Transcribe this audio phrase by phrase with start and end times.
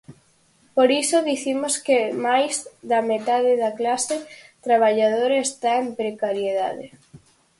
[0.75, 2.53] Por iso dicimos que máis
[2.91, 4.17] da metade da clase
[4.65, 6.87] traballadora está en precariedade.